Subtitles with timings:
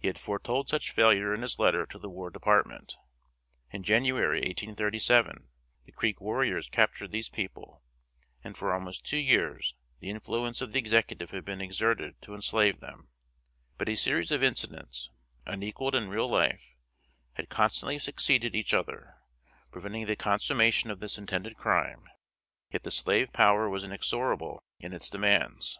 [0.00, 2.96] He had foretold such failure in his letter to the War Department.
[3.70, 5.50] In January, 1837,
[5.86, 7.80] the Creek warriors captured these people,
[8.42, 12.80] and for almost two years the influence of the Executive had been exerted to enslave
[12.80, 13.10] them;
[13.78, 15.10] but a series of incidents,
[15.46, 16.74] unequaled in real life,
[17.34, 19.14] had constantly succeeded each other,
[19.70, 22.08] preventing the consummation of this intended crime;
[22.72, 25.78] yet the slave power was inexorable in its demands.